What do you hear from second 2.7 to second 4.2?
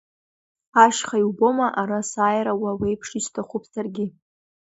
уеиԥш исҭахуп саргьы.